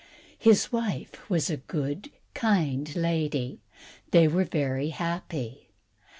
[0.39, 3.59] His wife was a good, kind lady, and
[4.09, 5.69] they were very happy.